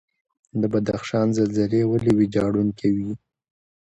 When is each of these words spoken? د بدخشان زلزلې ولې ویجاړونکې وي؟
د 0.61 0.63
بدخشان 0.73 1.27
زلزلې 1.37 1.81
ولې 1.91 2.11
ویجاړونکې 2.19 2.87
وي؟ 2.95 3.11